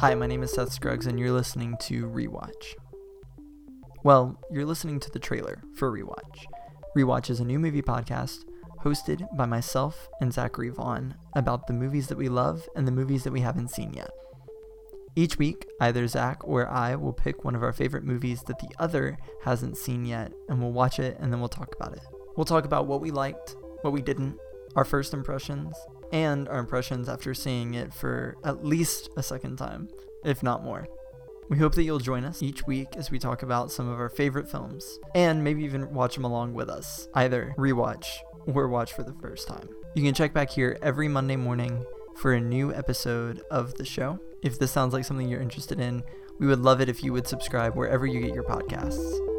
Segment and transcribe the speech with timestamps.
[0.00, 2.74] Hi, my name is Seth Scruggs, and you're listening to Rewatch.
[4.04, 6.44] Well, you're listening to the trailer for Rewatch.
[6.94, 8.44] Rewatch is a new movie podcast
[8.84, 13.24] hosted by myself and Zachary Vaughn about the movies that we love and the movies
[13.24, 14.10] that we haven't seen yet.
[15.16, 18.74] Each week, either Zach or I will pick one of our favorite movies that the
[18.78, 22.02] other hasn't seen yet, and we'll watch it and then we'll talk about it.
[22.36, 24.36] We'll talk about what we liked, what we didn't,
[24.76, 25.74] our first impressions,
[26.12, 29.88] and our impressions after seeing it for at least a second time,
[30.24, 30.86] if not more.
[31.48, 34.08] We hope that you'll join us each week as we talk about some of our
[34.08, 38.06] favorite films, and maybe even watch them along with us, either rewatch
[38.46, 39.68] or watch for the first time.
[39.94, 41.84] You can check back here every Monday morning
[42.16, 44.18] for a new episode of the show.
[44.42, 46.02] If this sounds like something you're interested in,
[46.38, 49.35] we would love it if you would subscribe wherever you get your podcasts.